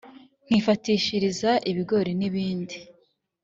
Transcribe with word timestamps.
Nkifatishiriza 0.47 1.51
ibigori 1.71 2.11
nibindi 2.19 2.75